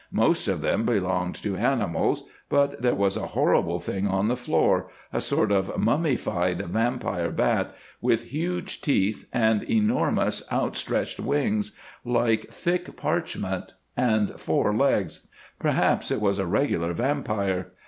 Most 0.13 0.47
of 0.47 0.61
them 0.61 0.83
belonged 0.83 1.35
to 1.43 1.55
animals, 1.57 2.23
but 2.49 2.81
there 2.81 2.95
was 2.95 3.15
a 3.15 3.27
horrible 3.37 3.77
thing 3.79 4.07
on 4.07 4.29
the 4.29 4.35
floor, 4.35 4.87
a 5.13 5.21
sort 5.21 5.51
of 5.51 5.77
mummified 5.77 6.59
vampire 6.63 7.29
bat, 7.29 7.75
with 8.01 8.23
huge 8.31 8.81
teeth 8.81 9.27
and 9.31 9.61
enormous 9.61 10.41
outstretched 10.51 11.19
wings, 11.19 11.77
like 12.03 12.47
thick 12.51 12.97
parchment, 12.97 13.75
and 13.95 14.39
four 14.39 14.75
legs. 14.75 15.27
Perhaps 15.59 16.09
it 16.09 16.19
was 16.19 16.39
a 16.39 16.47
regular 16.47 16.93
vampire. 16.93 17.67